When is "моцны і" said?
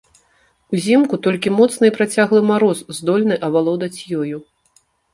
1.59-1.95